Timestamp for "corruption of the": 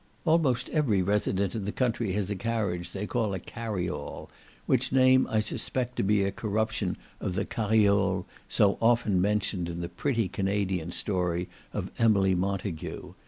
6.31-7.45